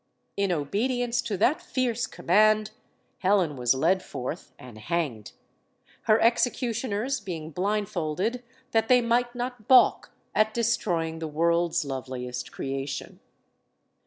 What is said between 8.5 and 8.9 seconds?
that